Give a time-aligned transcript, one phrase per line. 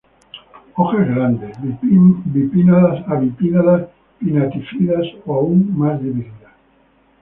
[0.77, 6.53] Hojas grandes, bipinnadas a bipinadas-pinatifidas o aún más divididas.